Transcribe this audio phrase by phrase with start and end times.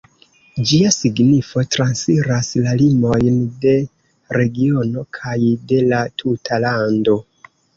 [0.69, 3.75] Ĝia signifo transiras la limojn de
[4.41, 5.37] regiono kaj
[5.73, 7.21] de la tuta lando.